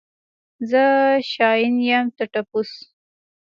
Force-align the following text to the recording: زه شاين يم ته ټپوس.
زه 0.69 0.83
شاين 1.31 1.75
يم 1.89 2.05
ته 2.17 2.23
ټپوس. 2.31 2.71